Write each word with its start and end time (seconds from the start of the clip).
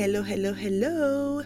Hello, 0.00 0.22
hello, 0.22 0.54
hello 0.54 1.42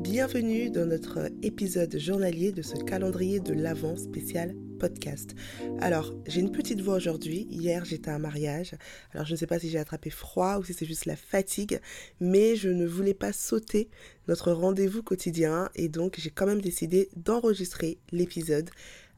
Bienvenue 0.00 0.68
dans 0.68 0.84
notre 0.84 1.30
épisode 1.40 1.96
journalier 1.96 2.52
de 2.52 2.60
ce 2.60 2.74
calendrier 2.74 3.40
de 3.40 3.54
l'Avent 3.54 3.96
spécial 3.96 4.54
podcast. 4.78 5.34
Alors, 5.80 6.12
j'ai 6.26 6.42
une 6.42 6.52
petite 6.52 6.82
voix 6.82 6.96
aujourd'hui. 6.96 7.46
Hier, 7.48 7.82
j'étais 7.86 8.10
à 8.10 8.16
un 8.16 8.18
mariage. 8.18 8.74
Alors, 9.14 9.24
je 9.24 9.32
ne 9.32 9.38
sais 9.38 9.46
pas 9.46 9.58
si 9.58 9.70
j'ai 9.70 9.78
attrapé 9.78 10.10
froid 10.10 10.58
ou 10.58 10.64
si 10.64 10.74
c'est 10.74 10.84
juste 10.84 11.06
la 11.06 11.16
fatigue, 11.16 11.80
mais 12.20 12.56
je 12.56 12.68
ne 12.68 12.84
voulais 12.84 13.14
pas 13.14 13.32
sauter 13.32 13.88
notre 14.28 14.52
rendez-vous 14.52 15.02
quotidien 15.02 15.70
et 15.74 15.88
donc 15.88 16.16
j'ai 16.18 16.28
quand 16.28 16.44
même 16.44 16.60
décidé 16.60 17.08
d'enregistrer 17.16 17.96
l'épisode 18.12 18.68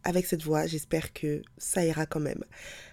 avec 0.05 0.27
cette 0.27 0.45
voix. 0.45 0.69
J'espère 0.69 1.13
que 1.13 1.43
ça 1.59 1.85
ira 1.85 2.07
quand 2.07 2.21
même. 2.21 2.45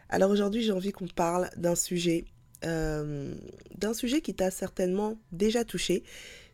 Alors 0.09 0.31
aujourd'hui, 0.31 0.63
j'ai 0.63 0.71
envie 0.71 0.91
qu'on 0.91 1.07
parle 1.07 1.51
d'un 1.55 1.75
sujet 1.75 2.25
euh, 2.65 3.33
d'un 3.77 3.93
sujet 3.93 4.21
qui 4.21 4.33
t'a 4.33 4.51
certainement 4.51 5.19
déjà 5.31 5.63
touché 5.63 6.03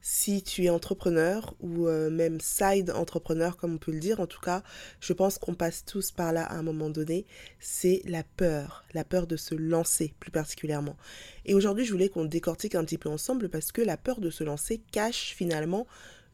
si 0.01 0.41
tu 0.41 0.63
es 0.63 0.69
entrepreneur 0.69 1.55
ou 1.59 1.87
euh, 1.87 2.09
même 2.09 2.39
side 2.39 2.91
entrepreneur 2.91 3.57
comme 3.57 3.75
on 3.75 3.77
peut 3.77 3.91
le 3.91 3.99
dire. 3.99 4.19
En 4.19 4.27
tout 4.27 4.39
cas, 4.39 4.63
je 5.01 5.13
pense 5.13 5.37
qu'on 5.37 5.55
passe 5.55 5.83
tous 5.85 6.11
par 6.11 6.31
là 6.31 6.43
à 6.43 6.55
un 6.55 6.63
moment 6.63 6.89
donné. 6.89 7.25
C'est 7.59 8.01
la 8.05 8.23
peur, 8.23 8.85
la 8.93 9.03
peur 9.03 9.27
de 9.27 9.35
se 9.35 9.55
lancer 9.55 10.13
plus 10.19 10.31
particulièrement. 10.31 10.97
Et 11.45 11.53
aujourd'hui, 11.53 11.85
je 11.85 11.91
voulais 11.91 12.09
qu'on 12.09 12.25
décortique 12.25 12.75
un 12.75 12.85
petit 12.85 12.97
peu 12.97 13.09
ensemble 13.09 13.49
parce 13.49 13.71
que 13.71 13.81
la 13.81 13.97
peur 13.97 14.21
de 14.21 14.29
se 14.29 14.43
lancer 14.43 14.81
cache 14.91 15.33
finalement 15.35 15.85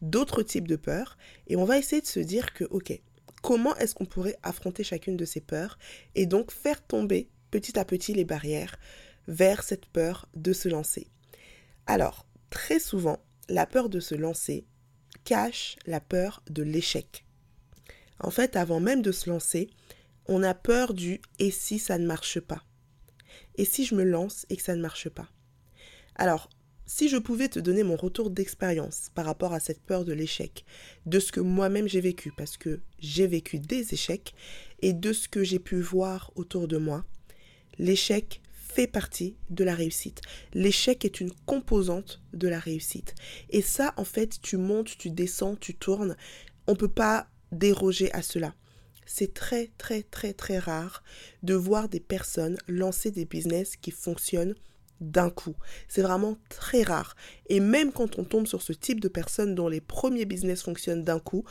d'autres 0.01 0.43
types 0.43 0.67
de 0.67 0.75
peurs. 0.75 1.17
Et 1.47 1.55
on 1.55 1.65
va 1.65 1.77
essayer 1.77 2.01
de 2.01 2.07
se 2.07 2.19
dire 2.19 2.53
que, 2.53 2.65
ok, 2.65 2.99
comment 3.41 3.75
est-ce 3.77 3.95
qu'on 3.95 4.05
pourrait 4.05 4.37
affronter 4.43 4.83
chacune 4.83 5.17
de 5.17 5.25
ces 5.25 5.41
peurs 5.41 5.77
et 6.15 6.25
donc 6.25 6.51
faire 6.51 6.81
tomber 6.81 7.29
petit 7.51 7.77
à 7.79 7.85
petit 7.85 8.13
les 8.13 8.25
barrières 8.25 8.77
vers 9.27 9.63
cette 9.63 9.85
peur 9.85 10.27
de 10.35 10.53
se 10.53 10.69
lancer. 10.69 11.07
Alors, 11.87 12.25
très 12.49 12.79
souvent, 12.79 13.19
la 13.49 13.65
peur 13.65 13.89
de 13.89 13.99
se 13.99 14.15
lancer 14.15 14.65
cache 15.23 15.77
la 15.85 15.99
peur 15.99 16.43
de 16.49 16.63
l'échec. 16.63 17.25
En 18.19 18.31
fait, 18.31 18.55
avant 18.55 18.79
même 18.79 19.01
de 19.01 19.11
se 19.11 19.29
lancer, 19.29 19.69
on 20.27 20.43
a 20.43 20.53
peur 20.53 20.93
du 20.93 21.21
et 21.39 21.51
si 21.51 21.79
ça 21.79 21.97
ne 21.97 22.07
marche 22.07 22.39
pas? 22.39 22.63
Et 23.55 23.65
si 23.65 23.85
je 23.85 23.95
me 23.95 24.03
lance 24.03 24.45
et 24.49 24.57
que 24.57 24.63
ça 24.63 24.75
ne 24.75 24.81
marche 24.81 25.09
pas? 25.09 25.29
Alors, 26.15 26.49
si 26.87 27.09
je 27.09 27.17
pouvais 27.17 27.49
te 27.49 27.59
donner 27.59 27.83
mon 27.83 27.95
retour 27.95 28.29
d'expérience 28.29 29.09
par 29.15 29.25
rapport 29.25 29.53
à 29.53 29.59
cette 29.59 29.81
peur 29.81 30.05
de 30.05 30.13
l'échec, 30.13 30.65
de 31.05 31.19
ce 31.19 31.31
que 31.31 31.39
moi-même 31.39 31.87
j'ai 31.87 32.01
vécu, 32.01 32.31
parce 32.31 32.57
que 32.57 32.79
j'ai 32.99 33.27
vécu 33.27 33.59
des 33.59 33.93
échecs, 33.93 34.35
et 34.81 34.93
de 34.93 35.11
ce 35.11 35.27
que 35.27 35.43
j'ai 35.43 35.59
pu 35.59 35.81
voir 35.81 36.31
autour 36.35 36.67
de 36.67 36.77
moi, 36.77 37.03
l'échec 37.79 38.41
fait 38.75 38.87
partie 38.87 39.37
de 39.49 39.63
la 39.63 39.73
réussite. 39.73 40.21
L'échec 40.53 41.05
est 41.05 41.21
une 41.21 41.31
composante 41.45 42.21
de 42.33 42.49
la 42.49 42.59
réussite. 42.59 43.15
Et 43.49 43.61
ça, 43.61 43.93
en 43.95 44.03
fait, 44.03 44.41
tu 44.41 44.57
montes, 44.57 44.97
tu 44.97 45.09
descends, 45.09 45.55
tu 45.55 45.75
tournes. 45.75 46.17
On 46.67 46.73
ne 46.73 46.77
peut 46.77 46.89
pas 46.89 47.27
déroger 47.53 48.11
à 48.11 48.21
cela. 48.21 48.53
C'est 49.05 49.33
très, 49.33 49.71
très, 49.77 50.03
très, 50.03 50.33
très 50.33 50.59
rare 50.59 51.03
de 51.41 51.53
voir 51.53 51.87
des 51.87 52.01
personnes 52.01 52.57
lancer 52.67 53.11
des 53.11 53.23
business 53.23 53.77
qui 53.77 53.91
fonctionnent 53.91 54.55
d'un 54.99 55.29
coup. 55.29 55.55
C'est 55.87 56.01
vraiment 56.01 56.37
très 56.49 56.83
rare. 56.83 57.15
Et 57.47 57.61
même 57.61 57.93
quand 57.93 58.19
on 58.19 58.25
tombe 58.25 58.47
sur 58.47 58.61
ce 58.61 58.73
type 58.73 58.99
de 58.99 59.07
personnes 59.07 59.55
dont 59.55 59.69
les 59.69 59.81
premiers 59.81 60.25
business 60.25 60.63
fonctionnent 60.63 61.03
d'un 61.03 61.19
coup, 61.19 61.45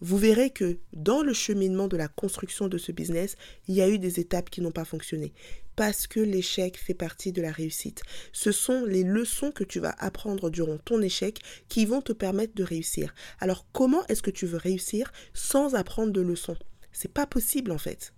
vous 0.00 0.18
verrez 0.18 0.50
que 0.50 0.78
dans 0.92 1.22
le 1.22 1.32
cheminement 1.32 1.88
de 1.88 1.96
la 1.96 2.08
construction 2.08 2.68
de 2.68 2.78
ce 2.78 2.92
business, 2.92 3.36
il 3.68 3.74
y 3.74 3.82
a 3.82 3.88
eu 3.88 3.98
des 3.98 4.20
étapes 4.20 4.50
qui 4.50 4.60
n'ont 4.60 4.72
pas 4.72 4.84
fonctionné. 4.84 5.32
Parce 5.76 6.06
que 6.06 6.20
l'échec 6.20 6.76
fait 6.76 6.94
partie 6.94 7.32
de 7.32 7.42
la 7.42 7.50
réussite. 7.50 8.02
Ce 8.32 8.52
sont 8.52 8.84
les 8.84 9.02
leçons 9.02 9.50
que 9.50 9.64
tu 9.64 9.80
vas 9.80 9.94
apprendre 9.98 10.50
durant 10.50 10.78
ton 10.78 11.02
échec 11.02 11.40
qui 11.68 11.84
vont 11.84 12.00
te 12.00 12.12
permettre 12.12 12.54
de 12.54 12.62
réussir. 12.62 13.14
Alors 13.40 13.66
comment 13.72 14.06
est-ce 14.06 14.22
que 14.22 14.30
tu 14.30 14.46
veux 14.46 14.58
réussir 14.58 15.12
sans 15.32 15.74
apprendre 15.74 16.12
de 16.12 16.20
leçons? 16.20 16.56
C'est 16.92 17.12
pas 17.12 17.26
possible 17.26 17.72
en 17.72 17.78
fait. 17.78 18.12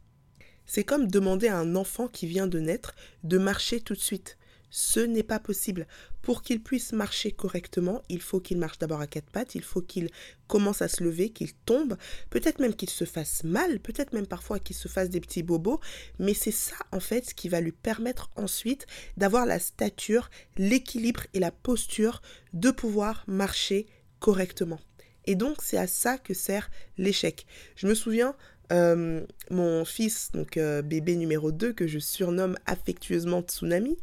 C'est 0.67 0.85
comme 0.85 1.09
demander 1.09 1.49
à 1.49 1.59
un 1.59 1.77
enfant 1.77 2.09
qui 2.09 2.27
vient 2.27 2.47
de 2.47 2.59
naître 2.59 2.95
de 3.23 3.39
marcher 3.39 3.81
tout 3.81 3.95
de 3.95 4.01
suite. 4.01 4.37
Ce 4.71 5.01
n'est 5.01 5.23
pas 5.23 5.39
possible. 5.39 5.87
Pour 6.23 6.43
qu'il 6.43 6.61
puisse 6.63 6.93
marcher 6.93 7.31
correctement, 7.31 8.03
il 8.09 8.21
faut 8.21 8.41
qu'il 8.41 8.59
marche 8.59 8.79
d'abord 8.79 9.01
à 9.01 9.07
quatre 9.07 9.31
pattes, 9.31 9.55
il 9.55 9.63
faut 9.63 9.81
qu'il 9.81 10.11
commence 10.49 10.83
à 10.83 10.89
se 10.89 11.05
lever, 11.05 11.31
qu'il 11.31 11.53
tombe, 11.53 11.97
peut-être 12.31 12.59
même 12.59 12.75
qu'il 12.75 12.91
se 12.91 13.05
fasse 13.05 13.45
mal, 13.45 13.79
peut-être 13.79 14.13
même 14.13 14.27
parfois 14.27 14.59
qu'il 14.59 14.75
se 14.75 14.89
fasse 14.89 15.09
des 15.09 15.21
petits 15.21 15.43
bobos, 15.45 15.81
mais 16.19 16.35
c'est 16.35 16.51
ça 16.51 16.77
en 16.93 17.01
fait 17.01 17.33
qui 17.35 17.49
va 17.49 17.61
lui 17.61 17.73
permettre 17.73 18.31
ensuite 18.37 18.87
d'avoir 19.17 19.47
la 19.47 19.61
stature, 19.61 20.31
l'équilibre 20.57 21.23
et 21.33 21.39
la 21.39 21.53
posture 21.53 22.23
de 22.53 22.71
pouvoir 22.71 23.25
marcher 23.29 23.87
correctement. 24.19 24.81
Et 25.27 25.35
donc 25.35 25.59
c'est 25.63 25.79
à 25.79 25.87
ça 25.87 26.19
que 26.19 26.35
sert 26.35 26.71
l'échec. 26.99 27.47
Je 27.77 27.87
me 27.87 27.95
souviens, 27.95 28.35
euh, 28.73 29.25
mon 29.51 29.85
fils, 29.85 30.31
donc 30.33 30.57
euh, 30.57 30.83
bébé 30.83 31.17
numéro 31.17 31.53
2, 31.53 31.73
que 31.73 31.87
je 31.87 31.99
surnomme 31.99 32.57
affectueusement 32.67 33.43
Tsunami, 33.43 33.97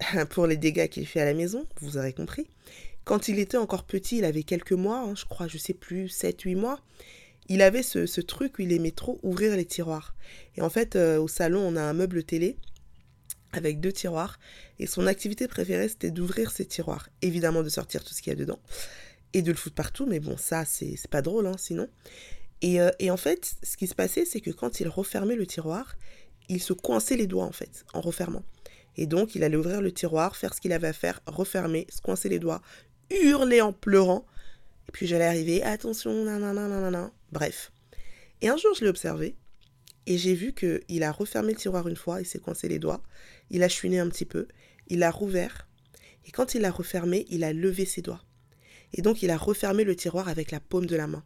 pour 0.30 0.46
les 0.46 0.56
dégâts 0.56 0.88
qu'il 0.88 1.06
fait 1.06 1.20
à 1.20 1.24
la 1.24 1.34
maison, 1.34 1.66
vous 1.80 1.96
aurez 1.96 2.12
compris. 2.12 2.46
Quand 3.04 3.28
il 3.28 3.38
était 3.38 3.56
encore 3.56 3.84
petit, 3.84 4.18
il 4.18 4.24
avait 4.24 4.42
quelques 4.42 4.72
mois, 4.72 5.00
hein, 5.00 5.14
je 5.14 5.24
crois, 5.24 5.48
je 5.48 5.56
sais 5.56 5.74
plus, 5.74 6.06
7-8 6.06 6.56
mois, 6.56 6.80
il 7.48 7.62
avait 7.62 7.82
ce, 7.82 8.20
truc 8.20 8.58
où 8.58 8.62
il 8.62 8.72
aimait 8.72 8.90
trop 8.90 9.18
ouvrir 9.22 9.56
les 9.56 9.64
tiroirs. 9.64 10.14
Et 10.56 10.62
en 10.62 10.68
fait, 10.68 10.96
euh, 10.96 11.18
au 11.18 11.28
salon, 11.28 11.60
on 11.60 11.76
a 11.76 11.82
un 11.82 11.94
meuble 11.94 12.22
télé 12.22 12.56
avec 13.52 13.80
deux 13.80 13.92
tiroirs. 13.92 14.38
Et 14.78 14.86
son 14.86 15.06
activité 15.06 15.48
préférée, 15.48 15.88
c'était 15.88 16.10
d'ouvrir 16.10 16.50
ces 16.50 16.66
tiroirs. 16.66 17.08
Évidemment, 17.22 17.62
de 17.62 17.70
sortir 17.70 18.04
tout 18.04 18.12
ce 18.12 18.20
qu'il 18.20 18.30
y 18.30 18.36
a 18.36 18.38
dedans. 18.38 18.60
Et 19.32 19.40
de 19.40 19.50
le 19.50 19.56
foutre 19.56 19.74
partout. 19.74 20.04
Mais 20.04 20.20
bon, 20.20 20.36
ça, 20.36 20.66
c'est 20.66 20.98
pas 21.08 21.22
drôle, 21.22 21.46
hein, 21.46 21.56
sinon. 21.56 21.88
Et, 22.60 22.80
euh, 22.80 22.90
et 22.98 23.10
en 23.10 23.16
fait, 23.16 23.54
ce 23.62 23.78
qui 23.78 23.86
se 23.86 23.94
passait, 23.94 24.26
c'est 24.26 24.40
que 24.40 24.50
quand 24.50 24.80
il 24.80 24.88
refermait 24.88 25.36
le 25.36 25.46
tiroir, 25.46 25.96
il 26.50 26.62
se 26.62 26.74
coinçait 26.74 27.16
les 27.16 27.26
doigts, 27.26 27.44
en 27.44 27.52
fait, 27.52 27.86
en 27.94 28.02
refermant. 28.02 28.44
Et 28.98 29.06
donc, 29.06 29.36
il 29.36 29.44
allait 29.44 29.56
ouvrir 29.56 29.80
le 29.80 29.92
tiroir, 29.92 30.36
faire 30.36 30.52
ce 30.52 30.60
qu'il 30.60 30.72
avait 30.72 30.88
à 30.88 30.92
faire, 30.92 31.20
refermer, 31.26 31.86
se 31.88 32.00
coincer 32.00 32.28
les 32.28 32.40
doigts, 32.40 32.60
hurler 33.10 33.60
en 33.60 33.72
pleurant. 33.72 34.26
Et 34.88 34.92
puis 34.92 35.06
j'allais 35.06 35.24
arriver, 35.24 35.62
attention. 35.62 36.24
Bref. 37.30 37.70
Et 38.42 38.48
un 38.48 38.56
jour, 38.56 38.74
je 38.74 38.82
l'ai 38.82 38.90
observé 38.90 39.36
et 40.06 40.18
j'ai 40.18 40.34
vu 40.34 40.52
qu'il 40.52 41.02
a 41.04 41.12
refermé 41.12 41.52
le 41.52 41.58
tiroir 41.58 41.86
une 41.86 41.94
fois, 41.94 42.20
il 42.20 42.26
s'est 42.26 42.40
coincé 42.40 42.66
les 42.66 42.80
doigts, 42.80 43.02
il 43.50 43.62
a 43.62 43.68
chouiné 43.68 44.00
un 44.00 44.08
petit 44.08 44.24
peu, 44.24 44.48
il 44.88 45.04
a 45.04 45.12
rouvert 45.12 45.68
et 46.26 46.32
quand 46.32 46.54
il 46.54 46.64
a 46.64 46.70
refermé, 46.70 47.24
il 47.28 47.44
a 47.44 47.52
levé 47.52 47.84
ses 47.84 48.02
doigts. 48.02 48.24
Et 48.94 49.02
donc, 49.02 49.22
il 49.22 49.30
a 49.30 49.36
refermé 49.36 49.84
le 49.84 49.94
tiroir 49.94 50.28
avec 50.28 50.50
la 50.50 50.58
paume 50.58 50.86
de 50.86 50.96
la 50.96 51.06
main. 51.06 51.22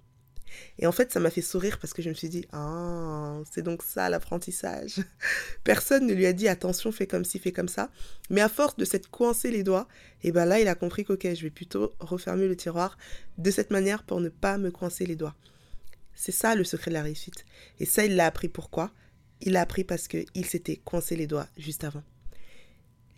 Et 0.78 0.86
en 0.86 0.92
fait, 0.92 1.12
ça 1.12 1.20
m'a 1.20 1.30
fait 1.30 1.42
sourire 1.42 1.78
parce 1.78 1.92
que 1.92 2.02
je 2.02 2.08
me 2.08 2.14
suis 2.14 2.28
dit, 2.28 2.46
ah, 2.52 3.40
c'est 3.50 3.62
donc 3.62 3.82
ça 3.82 4.08
l'apprentissage. 4.08 4.96
Personne 5.64 6.06
ne 6.06 6.14
lui 6.14 6.26
a 6.26 6.32
dit, 6.32 6.48
attention, 6.48 6.92
fais 6.92 7.06
comme 7.06 7.24
ci, 7.24 7.38
fais 7.38 7.52
comme 7.52 7.68
ça. 7.68 7.90
Mais 8.30 8.40
à 8.40 8.48
force 8.48 8.76
de 8.76 8.84
s'être 8.84 9.10
coincé 9.10 9.50
les 9.50 9.62
doigts, 9.62 9.88
et 10.22 10.28
eh 10.28 10.32
ben 10.32 10.44
là, 10.44 10.60
il 10.60 10.68
a 10.68 10.74
compris 10.74 11.04
qu'ok, 11.04 11.26
je 11.34 11.42
vais 11.42 11.50
plutôt 11.50 11.92
refermer 12.00 12.46
le 12.46 12.56
tiroir 12.56 12.96
de 13.38 13.50
cette 13.50 13.70
manière 13.70 14.04
pour 14.04 14.20
ne 14.20 14.28
pas 14.28 14.58
me 14.58 14.70
coincer 14.70 15.06
les 15.06 15.16
doigts. 15.16 15.34
C'est 16.14 16.32
ça 16.32 16.54
le 16.54 16.64
secret 16.64 16.90
de 16.90 16.94
la 16.94 17.02
réussite. 17.02 17.44
Et 17.80 17.86
ça, 17.86 18.04
il 18.04 18.16
l'a 18.16 18.26
appris 18.26 18.48
pourquoi? 18.48 18.92
Il 19.40 19.52
l'a 19.52 19.62
appris 19.62 19.84
parce 19.84 20.08
qu'il 20.08 20.46
s'était 20.46 20.76
coincé 20.76 21.16
les 21.16 21.26
doigts 21.26 21.48
juste 21.56 21.84
avant. 21.84 22.02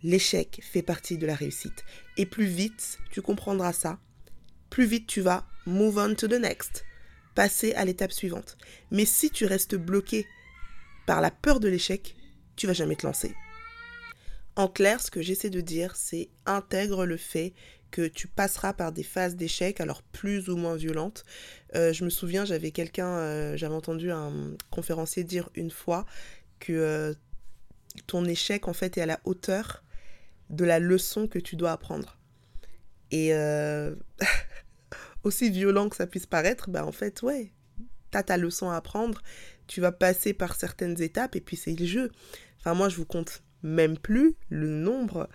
L'échec 0.03 0.61
fait 0.62 0.83
partie 0.83 1.19
de 1.19 1.27
la 1.27 1.34
réussite. 1.34 1.84
Et 2.16 2.27
plus 2.27 2.47
vite 2.47 2.99
tu 3.11 3.22
comprendras 3.22 3.72
ça, 3.72 3.99
plus 4.71 4.87
vite 4.87 5.06
tu 5.06 5.21
vas 5.21 5.47
move 5.66 5.99
on 5.99 6.15
to 6.15 6.28
the 6.28 6.41
next 6.41 6.84
passer 7.34 7.72
à 7.75 7.84
l'étape 7.84 8.12
suivante. 8.12 8.56
Mais 8.91 9.05
si 9.05 9.31
tu 9.31 9.47
restes 9.47 9.75
bloqué 9.75 10.27
par 11.06 11.21
la 11.21 11.31
peur 11.31 11.61
de 11.61 11.69
l'échec, 11.69 12.17
tu 12.56 12.67
vas 12.67 12.72
jamais 12.72 12.97
te 12.97 13.06
lancer. 13.06 13.34
En 14.56 14.69
clair, 14.69 15.00
ce 15.00 15.11
que 15.11 15.21
j'essaie 15.21 15.50
de 15.50 15.61
dire, 15.61 15.97
c'est 15.97 16.28
intègre 16.47 17.06
le 17.06 17.17
fait 17.17 17.53
que 17.91 18.06
tu 18.06 18.27
passeras 18.27 18.72
par 18.72 18.93
des 18.93 19.03
phases 19.03 19.36
d'échec, 19.36 19.81
alors 19.81 20.03
plus 20.03 20.48
ou 20.48 20.57
moins 20.57 20.77
violentes. 20.77 21.25
Euh, 21.77 21.92
je 21.92 22.04
me 22.04 22.10
souviens, 22.10 22.45
j'avais 22.45 22.71
quelqu'un, 22.71 23.07
euh, 23.07 23.57
j'avais 23.57 23.75
entendu 23.75 24.10
un 24.10 24.33
conférencier 24.71 25.22
dire 25.22 25.48
une 25.54 25.71
fois 25.71 26.04
que 26.59 26.72
euh, 26.72 27.15
ton 28.09 28.25
échec, 28.25 28.66
en 28.66 28.72
fait, 28.72 28.98
est 28.98 29.03
à 29.03 29.07
la 29.07 29.21
hauteur 29.25 29.84
de 30.51 30.65
la 30.65 30.80
leçon 30.80 31.28
que 31.28 31.39
tu 31.39 31.54
dois 31.54 31.72
apprendre. 31.72 32.19
Et 33.10 33.30
aussi 35.24 35.50
violent 35.50 35.88
que 35.88 35.97
ça 35.97 36.06
puisse 36.06 36.26
paraître, 36.26 36.71
bah 36.71 36.86
en 36.86 36.92
fait, 36.92 37.22
ouais, 37.22 37.53
t'as 38.10 38.22
ta 38.22 38.36
leçon 38.36 38.71
à 38.71 38.76
apprendre, 38.76 39.22
tu 39.66 39.80
vas 39.80 39.92
passer 39.92 40.32
par 40.32 40.54
certaines 40.54 41.00
étapes 41.03 41.36
et 41.36 41.41
puis 41.41 41.56
c'est 41.56 41.78
le 41.78 41.86
jeu. 41.86 42.10
Enfin, 42.60 42.74
moi, 42.74 42.88
je 42.88 42.97
vous 42.97 43.06
compte 43.06 43.42
même 43.62 43.98
plus 43.98 44.36
le 44.50 44.68
nombre 44.68 45.28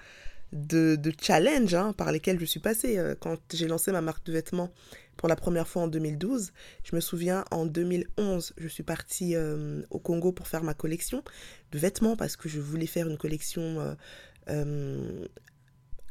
de, 0.53 0.95
de 0.95 1.13
challenges 1.19 1.73
hein, 1.75 1.93
par 1.93 2.11
lesquels 2.11 2.39
je 2.39 2.45
suis 2.45 2.59
passée. 2.59 2.97
Euh, 2.97 3.15
quand 3.19 3.37
j'ai 3.53 3.67
lancé 3.67 3.91
ma 3.91 4.01
marque 4.01 4.25
de 4.25 4.31
vêtements 4.31 4.71
pour 5.17 5.27
la 5.27 5.35
première 5.35 5.67
fois 5.67 5.83
en 5.83 5.87
2012, 5.87 6.53
je 6.83 6.95
me 6.95 7.01
souviens 7.01 7.43
en 7.51 7.65
2011, 7.65 8.53
je 8.57 8.67
suis 8.67 8.83
partie 8.83 9.35
euh, 9.35 9.81
au 9.89 9.99
Congo 9.99 10.31
pour 10.31 10.47
faire 10.47 10.63
ma 10.63 10.73
collection 10.73 11.23
de 11.71 11.79
vêtements 11.79 12.15
parce 12.15 12.35
que 12.35 12.47
je 12.47 12.59
voulais 12.59 12.87
faire 12.87 13.07
une 13.07 13.17
collection 13.17 13.95
euh, 14.47 15.25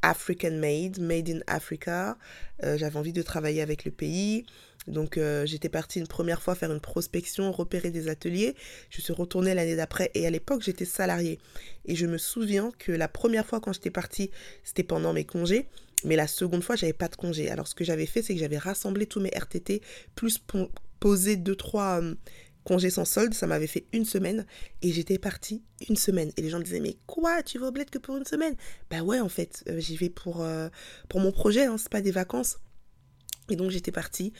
African 0.02 0.52
made, 0.52 0.98
made 0.98 1.28
in 1.28 1.40
Africa. 1.46 2.16
J'avais 2.62 2.96
envie 2.96 3.12
de 3.12 3.22
travailler 3.22 3.62
avec 3.62 3.84
le 3.84 3.90
pays. 3.90 4.44
Donc 4.86 5.18
j'étais 5.44 5.68
partie 5.68 5.98
une 5.98 6.06
première 6.06 6.42
fois 6.42 6.54
faire 6.54 6.72
une 6.72 6.80
prospection, 6.80 7.52
repérer 7.52 7.90
des 7.90 8.08
ateliers. 8.08 8.54
Je 8.90 9.00
suis 9.00 9.12
retournée 9.12 9.54
l'année 9.54 9.76
d'après 9.76 10.10
et 10.14 10.26
à 10.26 10.30
l'époque 10.30 10.62
j'étais 10.62 10.84
salariée. 10.84 11.38
Et 11.84 11.94
je 11.94 12.06
me 12.06 12.18
souviens 12.18 12.72
que 12.78 12.92
la 12.92 13.08
première 13.08 13.46
fois 13.46 13.60
quand 13.60 13.72
j'étais 13.72 13.90
partie, 13.90 14.30
c'était 14.64 14.82
pendant 14.82 15.12
mes 15.12 15.24
congés. 15.24 15.66
Mais 16.04 16.16
la 16.16 16.26
seconde 16.26 16.62
fois, 16.62 16.76
j'avais 16.76 16.92
pas 16.92 17.08
de 17.08 17.16
congé. 17.16 17.50
Alors 17.50 17.66
ce 17.66 17.74
que 17.74 17.84
j'avais 17.84 18.06
fait, 18.06 18.22
c'est 18.22 18.34
que 18.34 18.40
j'avais 18.40 18.58
rassemblé 18.58 19.06
tous 19.06 19.20
mes 19.20 19.30
RTT, 19.30 19.82
plus 20.14 20.40
posé 21.00 21.36
deux, 21.36 21.56
trois 21.56 22.00
euh, 22.02 22.14
congés 22.68 22.90
sans 22.90 23.04
solde. 23.04 23.34
Ça 23.34 23.46
m'avait 23.46 23.66
fait 23.66 23.86
une 23.92 24.04
semaine 24.04 24.46
et 24.82 24.92
j'étais 24.92 25.18
partie 25.18 25.62
une 25.88 25.96
semaine. 25.96 26.30
Et 26.36 26.42
les 26.42 26.50
gens 26.50 26.58
me 26.58 26.64
disaient, 26.64 26.80
mais 26.80 26.96
quoi, 27.06 27.42
tu 27.42 27.58
vas 27.58 27.68
au 27.68 27.72
bled 27.72 27.90
que 27.90 27.98
pour 27.98 28.16
une 28.16 28.26
semaine? 28.26 28.54
Bah 28.90 29.02
ouais, 29.02 29.20
en 29.20 29.28
fait, 29.28 29.64
euh, 29.68 29.80
j'y 29.80 29.96
vais 29.96 30.10
pour, 30.10 30.42
euh, 30.42 30.68
pour 31.08 31.20
mon 31.20 31.32
projet, 31.32 31.64
hein, 31.64 31.76
c'est 31.78 31.90
pas 31.90 32.02
des 32.02 32.10
vacances. 32.10 32.58
Et 33.50 33.56
donc 33.56 33.70
j'étais 33.70 33.92
partie. 33.92 34.32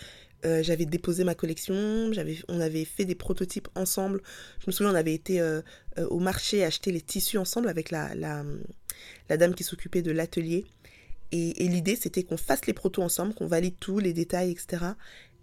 j'avais 0.45 0.85
déposé 0.85 1.25
ma 1.25 1.35
collection, 1.35 2.13
j'avais, 2.13 2.37
on 2.49 2.61
avait 2.61 2.85
fait 2.85 3.07
des 3.07 3.15
prototypes 3.15 3.69
ensemble. 3.75 4.21
Je 4.61 4.67
me 4.67 4.73
souviens, 4.73 4.93
on 4.93 4.97
avait 4.97 5.15
été 5.15 5.43
au 5.97 6.19
marché 6.19 6.63
acheter 6.63 6.93
les 6.93 7.01
tissus 7.01 7.39
ensemble 7.39 7.69
avec 7.69 7.91
la, 7.91 8.15
la, 8.15 8.45
la 9.31 9.37
dame 9.39 9.55
qui 9.55 9.65
s'occupait 9.65 10.03
de 10.03 10.13
l'atelier. 10.13 10.67
Et, 11.31 11.69
l'idée, 11.69 11.97
c'était 11.97 12.23
qu'on 12.23 12.39
fasse 12.39 12.67
les 12.67 12.73
protos 12.73 13.03
ensemble, 13.03 13.35
qu'on 13.35 13.47
valide 13.47 13.75
tout, 13.79 13.99
les 13.99 14.15
détails, 14.15 14.51
etc. 14.51 14.93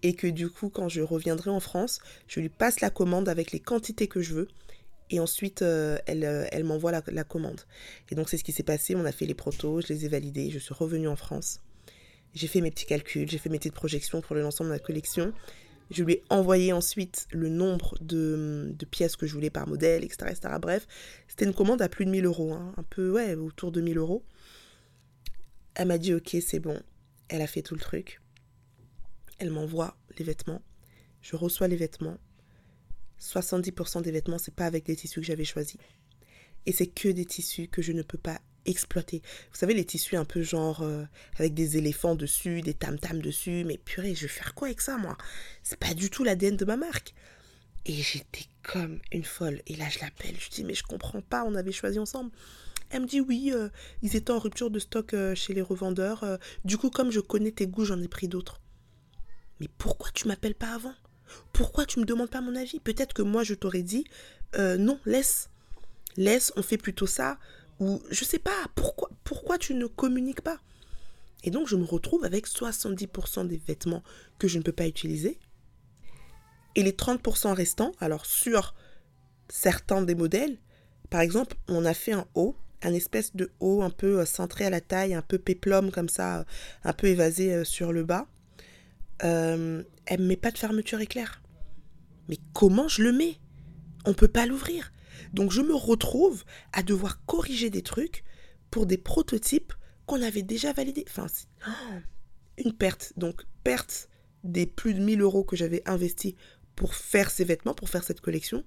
Et 0.06 0.14
que 0.14 0.28
du 0.28 0.50
coup, 0.50 0.70
quand 0.70 0.88
je 0.88 1.02
reviendrai 1.02 1.50
en 1.50 1.60
France, 1.60 2.00
je 2.28 2.40
lui 2.40 2.50
passe 2.50 2.80
la 2.80 2.92
commande 2.92 3.28
avec 3.28 3.52
les 3.52 3.60
quantités 3.60 4.06
que 4.06 4.22
je 4.22 4.36
veux. 4.36 4.48
Et 5.10 5.20
ensuite, 5.20 5.64
euh, 5.64 5.98
elle, 6.06 6.24
euh, 6.24 6.46
elle 6.52 6.64
m'envoie 6.64 6.92
la, 6.92 7.02
la, 7.08 7.24
commande. 7.24 7.62
Et 8.12 8.16
donc, 8.16 8.30
c'est 8.30 8.38
ce 8.38 8.44
qui 8.44 8.52
s'est 8.52 8.62
passé. 8.62 8.96
On 8.96 9.04
a 9.04 9.12
fait 9.12 9.26
les 9.26 9.34
protos, 9.34 9.82
je 9.82 9.88
les 9.92 10.06
ai 10.06 10.08
validés. 10.08 10.52
Je 10.52 10.60
suis 10.60 10.76
revenue 10.76 11.08
en 11.08 11.16
France. 11.16 11.60
J'ai 12.36 12.46
fait 12.46 12.62
mes 12.62 12.70
petits 12.70 12.86
calculs, 12.86 13.28
j'ai 13.28 13.40
fait 13.40 13.50
mes 13.50 13.58
petites 13.58 13.74
projections 13.74 14.22
pour 14.22 14.36
l'ensemble 14.36 14.70
de 14.70 14.76
ma 14.76 14.80
collection. 14.80 15.34
Je 15.90 16.04
lui 16.04 16.14
ai 16.14 16.24
envoyé 16.30 16.72
ensuite 16.72 17.26
le 17.32 17.50
nombre 17.50 17.98
de, 18.00 18.76
de, 18.78 18.86
pièces 18.86 19.16
que 19.16 19.26
je 19.26 19.34
voulais 19.34 19.50
par 19.50 19.68
modèle, 19.68 20.04
etc. 20.04 20.28
etc. 20.30 20.54
Bref, 20.62 20.88
c'était 21.28 21.46
une 21.46 21.54
commande 21.56 21.82
à 21.82 21.90
plus 21.90 22.06
de 22.06 22.12
1000 22.12 22.26
euros. 22.26 22.54
Hein. 22.54 22.76
un 22.78 22.84
peu, 22.84 23.10
ouais, 23.10 23.34
autour 23.34 23.72
de 23.72 23.82
1000 23.82 23.98
euros. 23.98 24.24
Elle 25.74 25.88
m'a 25.88 25.98
dit 25.98 26.14
ok, 26.14 26.38
c'est 26.46 26.60
bon. 26.60 26.80
Elle 27.28 27.42
a 27.42 27.48
fait 27.48 27.64
tout 27.64 27.74
le 27.74 27.82
truc. 27.82 28.22
Elle 29.38 29.52
m'envoie 29.52 29.98
les 30.18 30.26
vêtements. 30.26 30.62
Je 31.22 31.36
reçois 31.36 31.68
les 31.68 31.76
vêtements. 31.76 32.18
70% 33.20 34.02
des 34.02 34.12
vêtements, 34.12 34.38
c'est 34.38 34.54
pas 34.54 34.66
avec 34.66 34.86
des 34.86 34.96
tissus 34.96 35.22
que 35.22 35.26
j'avais 35.26 35.46
choisis. 35.46 35.78
Et 36.66 36.72
c'est 36.72 36.88
que 36.88 37.10
des 37.10 37.26
tissus 37.26 37.68
que 37.68 37.82
je 37.82 37.92
ne 37.92 38.02
peux 38.02 38.18
pas 38.18 38.40
exploiter. 38.66 39.22
Vous 39.52 39.58
savez, 39.58 39.74
les 39.74 39.86
tissus 39.86 40.16
un 40.16 40.26
peu 40.26 40.42
genre 40.42 40.82
euh, 40.82 41.04
avec 41.38 41.54
des 41.54 41.78
éléphants 41.78 42.16
dessus, 42.16 42.62
des 42.62 42.74
tam-tams 42.74 43.22
dessus. 43.22 43.64
Mais 43.66 43.78
purée, 43.78 44.16
je 44.16 44.24
vais 44.24 44.28
faire 44.28 44.54
quoi 44.54 44.68
avec 44.68 44.82
ça, 44.82 44.98
moi? 44.98 45.18
C'est 45.64 45.80
pas 45.80 45.94
du 45.94 46.10
tout 46.10 46.24
l'ADN 46.24 46.58
de 46.58 46.66
ma 46.66 46.78
marque. 46.78 47.14
Et 47.86 47.94
j'étais 47.94 48.46
comme 48.64 49.00
une 49.12 49.24
folle. 49.24 49.62
Et 49.68 49.76
là, 49.76 49.88
je 49.90 50.00
l'appelle. 50.00 50.36
Je 50.40 50.50
dis, 50.50 50.64
mais 50.64 50.74
je 50.74 50.84
comprends 50.84 51.22
pas, 51.22 51.44
on 51.46 51.54
avait 51.56 51.72
choisi 51.72 52.00
ensemble. 52.00 52.32
Elle 52.90 53.02
me 53.02 53.08
dit 53.08 53.22
oui, 53.22 53.52
euh, 53.54 53.70
ils 54.02 54.16
étaient 54.16 54.32
en 54.32 54.40
rupture 54.40 54.70
de 54.70 54.80
stock 54.80 55.14
euh, 55.14 55.36
chez 55.36 55.54
les 55.54 55.62
revendeurs. 55.62 56.40
Du 56.66 56.78
coup, 56.78 56.90
comme 56.90 57.12
je 57.12 57.20
connais 57.20 57.52
tes 57.52 57.68
goûts, 57.68 57.86
j'en 57.86 58.02
ai 58.02 58.08
pris 58.08 58.28
d'autres. 58.28 58.62
Mais 59.60 59.70
pourquoi 59.78 60.10
tu 60.14 60.28
m'appelles 60.28 60.56
pas 60.56 60.74
avant? 60.74 60.94
Pourquoi 61.54 61.86
tu 61.86 62.00
me 62.00 62.06
demandes 62.06 62.30
pas 62.30 62.42
mon 62.42 62.56
avis? 62.56 62.80
Peut-être 62.80 63.14
que 63.14 63.22
moi 63.22 63.44
je 63.44 63.54
t'aurais 63.54 63.84
dit 63.84 64.06
non, 64.58 65.00
laisse. 65.06 65.50
Laisse, 66.18 66.54
on 66.56 66.62
fait 66.62 66.78
plutôt 66.78 67.08
ça. 67.08 67.38
Ou 67.82 68.02
je 68.10 68.24
sais 68.24 68.40
pas, 68.40 68.70
pourquoi, 68.74 69.10
pourquoi 69.26 69.58
tu 69.58 69.74
ne 69.74 69.86
communiques 69.86 70.42
pas? 70.42 70.60
Et 71.44 71.52
donc 71.52 71.68
je 71.68 71.76
me 71.76 71.84
retrouve 71.84 72.24
avec 72.24 72.48
70% 72.48 73.48
des 73.48 73.58
vêtements 73.58 74.02
que 74.40 74.48
je 74.48 74.58
ne 74.58 74.64
peux 74.64 74.72
pas 74.72 74.88
utiliser. 74.88 75.38
Et 76.76 76.84
les 76.84 76.94
30% 76.94 77.52
restants, 77.52 77.92
alors 78.00 78.26
sur 78.26 78.76
certains 79.50 80.02
des 80.02 80.16
modèles, 80.16 80.58
par 81.10 81.20
exemple, 81.20 81.58
on 81.68 81.84
a 81.84 81.94
fait 81.94 82.14
un 82.14 82.26
haut 82.34 82.56
un 82.86 82.94
espèce 82.94 83.36
de 83.36 83.52
haut 83.60 83.82
un 83.82 83.90
peu 83.90 84.20
euh, 84.20 84.26
centré 84.26 84.66
à 84.66 84.70
la 84.70 84.82
taille, 84.82 85.14
un 85.14 85.22
peu 85.22 85.38
péplum 85.38 85.92
comme 85.92 86.10
ça, 86.10 86.40
euh, 86.40 86.44
un 86.84 86.94
peu 86.94 87.08
évasé 87.08 87.54
euh, 87.54 87.64
sur 87.64 87.92
le 87.92 88.04
bas. 88.04 88.28
Elle 89.20 89.86
ne 90.12 90.26
met 90.26 90.38
pas 90.38 90.52
de 90.52 90.58
fermeture 90.58 91.02
éclair. 91.02 91.42
Mais 92.28 92.38
comment 92.54 92.88
je 92.88 93.04
le 93.04 93.12
mets? 93.12 93.38
On 94.06 94.14
peut 94.14 94.28
pas 94.28 94.46
l'ouvrir. 94.46 94.92
Donc 95.34 95.52
je 95.52 95.62
me 95.62 95.76
retrouve 95.76 96.44
à 96.74 96.84
devoir 96.84 97.26
corriger 97.26 97.70
des 97.70 97.82
trucs 97.82 98.24
pour 98.72 98.86
des 98.86 98.98
prototypes 98.98 99.74
qu'on 100.06 100.22
avait 100.22 100.44
déjà 100.44 100.74
validés. 100.74 101.06
Enfin, 101.08 101.28
oh, 101.68 102.00
une 102.64 102.74
perte. 102.74 103.14
Donc 103.18 103.44
perte 103.64 104.10
des 104.44 104.66
plus 104.66 104.94
de 104.94 105.02
1000 105.02 105.22
euros 105.22 105.44
que 105.44 105.56
j'avais 105.56 105.82
investis 105.86 106.36
pour 106.76 106.94
faire 106.94 107.32
ces 107.32 107.46
vêtements, 107.46 107.74
pour 107.74 107.90
faire 107.90 108.04
cette 108.04 108.22
collection. 108.22 108.64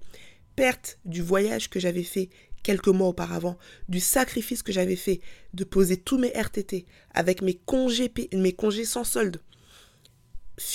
Perte 0.55 0.99
du 1.05 1.21
voyage 1.21 1.69
que 1.69 1.79
j'avais 1.79 2.03
fait 2.03 2.29
quelques 2.63 2.87
mois 2.87 3.07
auparavant, 3.07 3.57
du 3.87 4.01
sacrifice 4.01 4.63
que 4.63 4.73
j'avais 4.73 4.97
fait 4.97 5.21
de 5.53 5.63
poser 5.63 5.95
tous 5.95 6.17
mes 6.17 6.29
RTT 6.29 6.85
avec 7.13 7.41
mes 7.41 7.53
congés, 7.53 8.11
mes 8.33 8.53
congés 8.53 8.83
sans 8.83 9.05
solde, 9.05 9.41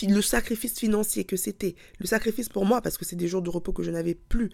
le 0.02 0.22
sacrifice 0.22 0.78
financier 0.78 1.24
que 1.24 1.36
c'était, 1.36 1.74
le 1.98 2.06
sacrifice 2.06 2.48
pour 2.48 2.64
moi 2.64 2.80
parce 2.80 2.98
que 2.98 3.04
c'est 3.04 3.16
des 3.16 3.28
jours 3.28 3.42
de 3.42 3.50
repos 3.50 3.72
que 3.72 3.82
je 3.82 3.90
n'avais 3.90 4.14
plus. 4.14 4.50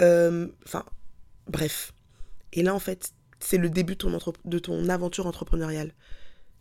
Euh, 0.00 0.48
enfin, 0.64 0.84
bref. 1.48 1.92
Et 2.52 2.62
là, 2.62 2.74
en 2.74 2.78
fait, 2.78 3.12
c'est 3.40 3.58
le 3.58 3.70
début 3.70 3.96
de 3.96 4.58
ton, 4.58 4.88
aventure 4.88 5.26
entrepreneuriale. 5.26 5.92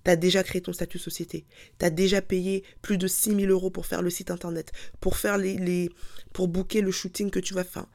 Tu 0.03 0.11
as 0.11 0.15
déjà 0.15 0.43
créé 0.43 0.61
ton 0.61 0.73
statut 0.73 0.99
société. 0.99 1.45
Tu 1.79 1.85
as 1.85 1.89
déjà 1.89 2.21
payé 2.21 2.63
plus 2.81 2.97
de 2.97 3.07
6 3.07 3.35
000 3.35 3.51
euros 3.51 3.69
pour 3.69 3.85
faire 3.85 4.01
le 4.01 4.09
site 4.09 4.31
internet, 4.31 4.71
pour 4.99 5.17
faire 5.17 5.37
les, 5.37 5.89
pour 6.33 6.47
booker 6.47 6.81
le 6.81 6.91
shooting 6.91 7.29
que 7.29 7.39
tu 7.39 7.53
vas 7.53 7.63
faire. 7.63 7.85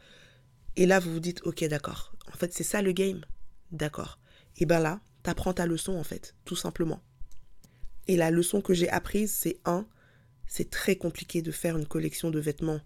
Et 0.77 0.87
là, 0.87 1.01
vous 1.01 1.13
vous 1.13 1.21
dites, 1.21 1.41
ok, 1.45 1.65
d'accord. 1.65 2.13
En 2.33 2.37
fait, 2.37 2.53
c'est 2.53 2.65
ça 2.65 2.83
le 2.83 2.93
game? 2.93 3.23
D'accord. 3.73 4.19
Et 4.59 4.67
ben 4.67 4.79
là, 4.79 5.01
t'apprends 5.23 5.53
ta 5.53 5.67
leçon, 5.67 5.95
en 5.97 6.05
fait, 6.05 6.35
tout 6.45 6.57
simplement. 6.57 7.03
Et 8.09 8.17
la 8.17 8.31
leçon 8.31 8.61
que 8.61 8.75
j'ai 8.75 8.89
apprise, 8.89 9.33
c'est 9.33 9.59
un, 9.65 9.87
c'est 10.47 10.71
très 10.71 10.97
compliqué 10.97 11.43
de 11.43 11.51
faire 11.51 11.77
une 11.77 11.87
collection 11.87 12.31
de 12.31 12.39
vêtements, 12.39 12.81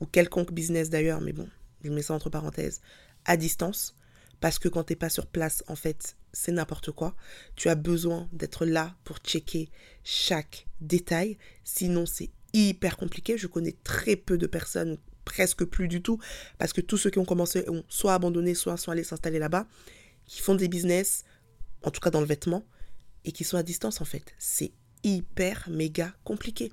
ou 0.00 0.06
quelconque 0.06 0.52
business 0.52 0.90
d'ailleurs, 0.90 1.20
mais 1.20 1.32
bon, 1.32 1.48
je 1.82 1.90
mets 1.90 2.02
ça 2.02 2.14
entre 2.14 2.30
parenthèses, 2.30 2.80
à 3.24 3.36
distance. 3.36 3.96
Parce 4.40 4.58
que 4.58 4.68
quand 4.68 4.84
t'es 4.84 4.96
pas 4.96 5.08
sur 5.08 5.26
place, 5.26 5.64
en 5.68 5.76
fait, 5.76 6.16
c'est 6.32 6.52
n'importe 6.52 6.90
quoi. 6.90 7.14
Tu 7.56 7.68
as 7.68 7.76
besoin 7.76 8.28
d'être 8.32 8.66
là 8.66 8.94
pour 9.04 9.18
checker 9.18 9.70
chaque 10.02 10.66
détail. 10.80 11.38
Sinon, 11.62 12.04
c'est 12.04 12.30
hyper 12.52 12.96
compliqué. 12.96 13.38
Je 13.38 13.46
connais 13.46 13.76
très 13.84 14.16
peu 14.16 14.36
de 14.36 14.46
personnes 14.46 14.98
presque 15.24 15.64
plus 15.64 15.88
du 15.88 16.02
tout, 16.02 16.18
parce 16.58 16.72
que 16.72 16.82
tous 16.82 16.98
ceux 16.98 17.10
qui 17.10 17.18
ont 17.18 17.24
commencé 17.24 17.68
ont 17.70 17.84
soit 17.88 18.14
abandonné, 18.14 18.54
soit 18.54 18.76
sont 18.76 18.90
allés 18.90 19.04
s'installer 19.04 19.38
là-bas, 19.38 19.66
qui 20.26 20.42
font 20.42 20.54
des 20.54 20.68
business, 20.68 21.24
en 21.82 21.90
tout 21.90 22.00
cas 22.00 22.10
dans 22.10 22.20
le 22.20 22.26
vêtement, 22.26 22.66
et 23.24 23.32
qui 23.32 23.44
sont 23.44 23.56
à 23.56 23.62
distance 23.62 24.00
en 24.02 24.04
fait. 24.04 24.34
C'est 24.38 24.72
hyper 25.02 25.66
méga 25.70 26.12
compliqué. 26.24 26.72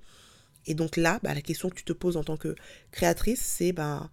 Et 0.66 0.74
donc 0.74 0.98
là, 0.98 1.20
bah, 1.24 1.34
la 1.34 1.42
question 1.42 1.70
que 1.70 1.76
tu 1.76 1.84
te 1.84 1.94
poses 1.94 2.18
en 2.18 2.24
tant 2.24 2.38
que 2.38 2.56
créatrice, 2.92 3.42
c'est 3.42 3.72
bah, 3.72 4.10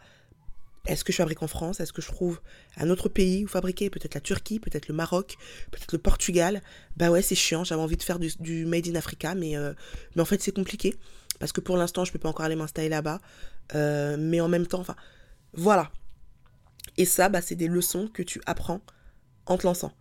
est-ce 0.86 1.04
que 1.04 1.12
je 1.12 1.18
fabrique 1.18 1.42
en 1.42 1.48
France? 1.48 1.80
Est-ce 1.80 1.92
que 1.92 2.00
je 2.00 2.08
trouve 2.08 2.40
un 2.76 2.88
autre 2.88 3.08
pays 3.08 3.44
où 3.44 3.48
fabriquer? 3.48 3.90
Peut-être 3.90 4.14
la 4.14 4.20
Turquie, 4.20 4.58
peut-être 4.58 4.88
le 4.88 4.94
Maroc, 4.94 5.36
peut-être 5.70 5.92
le 5.92 5.98
Portugal. 5.98 6.62
Bah 6.96 7.10
ouais, 7.10 7.22
c'est 7.22 7.34
chiant, 7.34 7.64
j'avais 7.64 7.82
envie 7.82 7.96
de 7.96 8.02
faire 8.02 8.18
du, 8.18 8.64
Made 8.66 8.88
in 8.88 8.94
Africa, 8.94 9.34
mais, 9.34 9.56
euh, 9.56 9.74
mais 10.16 10.22
en 10.22 10.24
fait 10.24 10.40
c'est 10.42 10.54
compliqué. 10.54 10.96
Parce 11.38 11.52
que 11.52 11.60
pour 11.60 11.76
l'instant, 11.76 12.04
je 12.04 12.10
ne 12.10 12.12
peux 12.14 12.18
pas 12.18 12.28
encore 12.28 12.46
aller 12.46 12.56
m'installer 12.56 12.88
là-bas. 12.88 13.20
Euh, 13.74 14.16
mais 14.18 14.40
en 14.40 14.48
même 14.48 14.66
temps, 14.66 14.80
enfin, 14.80 14.96
voilà. 15.52 15.90
Et 16.96 17.04
ça, 17.04 17.28
bah, 17.28 17.42
c'est 17.42 17.54
des 17.54 17.68
leçons 17.68 18.08
que 18.08 18.22
tu 18.22 18.40
apprends 18.46 18.80
en 19.46 19.56
te 19.56 19.66
lançant. 19.66 19.92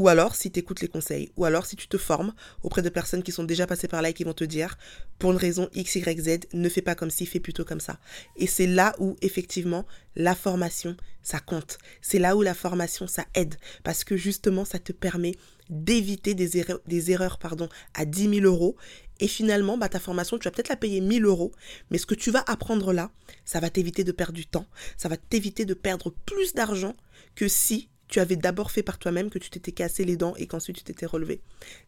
Ou 0.00 0.08
alors 0.08 0.34
si 0.34 0.50
tu 0.50 0.60
écoutes 0.60 0.80
les 0.80 0.88
conseils, 0.88 1.30
ou 1.36 1.44
alors 1.44 1.66
si 1.66 1.76
tu 1.76 1.86
te 1.86 1.98
formes 1.98 2.32
auprès 2.62 2.80
de 2.80 2.88
personnes 2.88 3.22
qui 3.22 3.32
sont 3.32 3.44
déjà 3.44 3.66
passées 3.66 3.86
par 3.86 4.00
là 4.00 4.08
et 4.08 4.14
qui 4.14 4.24
vont 4.24 4.32
te 4.32 4.44
dire, 4.44 4.78
pour 5.18 5.30
une 5.30 5.36
raison 5.36 5.68
X, 5.74 5.96
Y, 5.96 6.20
Z, 6.22 6.38
ne 6.54 6.70
fais 6.70 6.80
pas 6.80 6.94
comme 6.94 7.10
ci, 7.10 7.26
fais 7.26 7.38
plutôt 7.38 7.66
comme 7.66 7.80
ça. 7.80 7.98
Et 8.36 8.46
c'est 8.46 8.66
là 8.66 8.94
où 8.98 9.18
effectivement 9.20 9.84
la 10.16 10.34
formation, 10.34 10.96
ça 11.22 11.38
compte. 11.38 11.76
C'est 12.00 12.18
là 12.18 12.34
où 12.34 12.40
la 12.40 12.54
formation, 12.54 13.06
ça 13.06 13.26
aide. 13.34 13.56
Parce 13.84 14.02
que 14.02 14.16
justement, 14.16 14.64
ça 14.64 14.78
te 14.78 14.92
permet 14.92 15.34
d'éviter 15.68 16.32
des 16.32 17.10
erreurs, 17.10 17.38
pardon, 17.38 17.68
à 17.92 18.06
10 18.06 18.36
000 18.36 18.46
euros 18.46 18.76
et 19.20 19.28
finalement, 19.28 19.76
bah, 19.76 19.90
ta 19.90 20.00
formation, 20.00 20.38
tu 20.38 20.44
vas 20.44 20.50
peut-être 20.50 20.70
la 20.70 20.76
payer 20.76 21.02
1000 21.02 21.26
euros, 21.26 21.52
mais 21.90 21.98
ce 21.98 22.06
que 22.06 22.14
tu 22.14 22.30
vas 22.30 22.42
apprendre 22.46 22.94
là, 22.94 23.10
ça 23.44 23.60
va 23.60 23.68
t'éviter 23.68 24.02
de 24.02 24.12
perdre 24.12 24.32
du 24.32 24.46
temps, 24.46 24.64
ça 24.96 25.10
va 25.10 25.18
t'éviter 25.18 25.66
de 25.66 25.74
perdre 25.74 26.10
plus 26.24 26.54
d'argent 26.54 26.96
que 27.34 27.48
si 27.48 27.90
tu 28.10 28.20
avais 28.20 28.36
d'abord 28.36 28.70
fait 28.70 28.82
par 28.82 28.98
toi-même, 28.98 29.30
que 29.30 29.38
tu 29.38 29.50
t'étais 29.50 29.72
cassé 29.72 30.04
les 30.04 30.16
dents 30.16 30.34
et 30.36 30.46
qu'ensuite 30.46 30.76
tu 30.76 30.84
t'étais 30.84 31.06
relevé. 31.06 31.40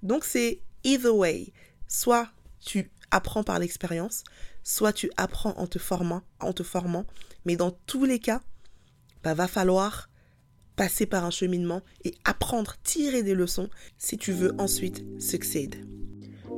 Donc 0.02 0.24
c'est 0.24 0.60
either 0.84 1.10
way. 1.10 1.52
Soit 1.88 2.28
tu 2.60 2.90
apprends 3.10 3.42
par 3.42 3.58
l'expérience, 3.58 4.24
soit 4.62 4.92
tu 4.92 5.10
apprends 5.16 5.54
en 5.58 5.66
te 5.66 5.78
formant, 5.78 6.22
en 6.40 6.52
te 6.52 6.62
formant, 6.62 7.04
mais 7.44 7.56
dans 7.56 7.72
tous 7.86 8.04
les 8.04 8.20
cas, 8.20 8.40
bah, 9.22 9.34
va 9.34 9.48
falloir 9.48 10.08
passer 10.76 11.06
par 11.06 11.24
un 11.24 11.30
cheminement 11.30 11.82
et 12.04 12.14
apprendre, 12.24 12.76
tirer 12.82 13.22
des 13.22 13.34
leçons 13.34 13.68
si 13.98 14.16
tu 14.16 14.32
veux 14.32 14.54
ensuite 14.58 15.04
succéder. 15.20 15.80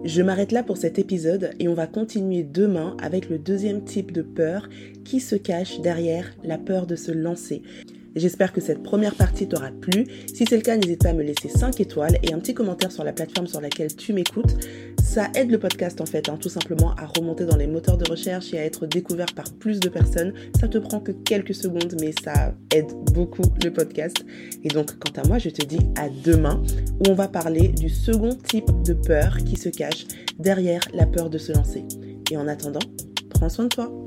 Je 0.05 0.21
m'arrête 0.21 0.53
là 0.53 0.63
pour 0.63 0.77
cet 0.77 0.99
épisode 0.99 1.53
et 1.59 1.67
on 1.67 1.75
va 1.75 1.87
continuer 1.87 2.43
demain 2.43 2.97
avec 3.01 3.31
le 3.31 3.39
deuxième 3.39 3.85
type 3.85 4.13
de 4.13 4.23
peur 4.23 4.69
qui 5.05 5.19
se 5.19 5.35
cache 5.35 5.81
derrière 5.81 6.31
la 6.45 6.59
peur 6.59 6.87
de 6.87 6.95
se 6.95 7.11
lancer. 7.11 7.63
J'espère 8.17 8.53
que 8.53 8.61
cette 8.61 8.83
première 8.83 9.15
partie 9.15 9.49
t'aura 9.49 9.71
plu. 9.71 10.07
Si 10.33 10.45
c'est 10.49 10.57
le 10.57 10.63
cas, 10.63 10.77
n'hésite 10.77 11.03
pas 11.03 11.11
à 11.11 11.13
me 11.13 11.23
laisser 11.23 11.49
5 11.49 11.81
étoiles 11.81 12.19
et 12.23 12.33
un 12.33 12.39
petit 12.39 12.55
commentaire 12.55 12.93
sur 12.93 13.05
la 13.05 13.13
plateforme 13.13 13.47
sur 13.47 13.61
laquelle 13.61 13.95
tu 13.95 14.13
m'écoutes. 14.13 14.57
Ça 15.03 15.31
aide 15.35 15.51
le 15.51 15.59
podcast 15.59 16.01
en 16.01 16.07
fait, 16.07 16.29
hein, 16.29 16.37
tout 16.41 16.49
simplement 16.49 16.95
à 16.97 17.07
remonter 17.07 17.45
dans 17.45 17.57
les 17.57 17.67
moteurs 17.67 17.99
de 17.99 18.09
recherche 18.09 18.53
et 18.55 18.59
à 18.59 18.65
être 18.65 18.87
découvert 18.87 19.33
par 19.35 19.53
plus 19.53 19.81
de 19.81 19.89
personnes. 19.89 20.33
Ça 20.59 20.69
te 20.69 20.79
prend 20.79 21.01
que 21.01 21.13
quelques 21.13 21.55
secondes, 21.55 21.95
mais 22.01 22.13
ça 22.25 22.55
aide 22.73 22.93
beaucoup 23.13 23.43
le 23.63 23.73
podcast. 23.73 24.25
Et 24.63 24.69
donc, 24.69 24.99
quant 24.99 25.21
à 25.23 25.27
moi, 25.27 25.39
je 25.39 25.51
te 25.51 25.65
dis 25.65 25.81
à 25.97 26.09
demain 26.09 26.63
où 27.01 27.11
on 27.11 27.15
va 27.15 27.29
parler 27.29 27.69
du 27.69 27.89
second 27.89 28.35
type 28.35 28.71
de 28.85 28.95
peur 28.95 29.39
qui 29.39 29.57
se 29.57 29.69
cache 29.69 30.07
derrière 30.39 30.83
la 30.93 31.07
peur 31.07 31.31
de 31.31 31.39
se 31.39 31.53
lancer. 31.53 31.85
Et 32.31 32.37
en 32.37 32.49
attendant, 32.49 32.81
prends 33.31 33.49
soin 33.49 33.65
de 33.65 33.71
toi. 33.71 34.04